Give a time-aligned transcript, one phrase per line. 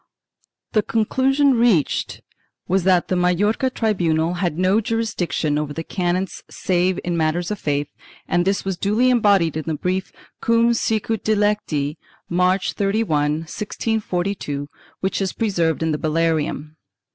[0.71, 2.21] The conclusion reached
[2.67, 7.59] was that the Majorca tribunal had no jurisdiction over the canons save in matters of
[7.59, 7.87] faith
[8.27, 10.11] and this was duly embodied in the brief
[10.41, 14.69] Cum sicut dilecti, March 31, 1642,
[15.01, 16.77] which is preserved in the Bullarium.